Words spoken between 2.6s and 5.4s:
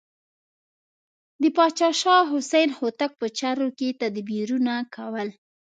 هوتک په چارو کې تدبیرونه کول.